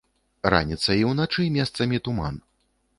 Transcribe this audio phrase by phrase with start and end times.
[0.53, 2.45] Раніцай і ўначы месцамі туман.